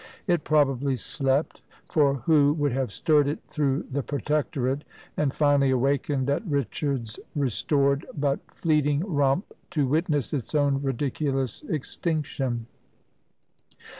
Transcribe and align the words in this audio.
It 0.25 0.43
probably 0.43 0.95
slept; 0.95 1.61
for 1.85 2.15
who 2.25 2.53
would 2.53 2.71
have 2.71 2.91
stirred 2.91 3.27
it 3.27 3.43
through 3.45 3.83
the 3.83 4.01
Protectorate? 4.01 4.83
and 5.15 5.31
finally 5.31 5.69
awakened 5.69 6.27
at 6.27 6.43
Richard's 6.47 7.19
restored, 7.35 8.07
but 8.17 8.39
fleeting 8.51 9.01
"Rump," 9.05 9.53
to 9.69 9.85
witness 9.85 10.33
its 10.33 10.55
own 10.55 10.81
ridiculous 10.81 11.61
extinction. 11.69 12.65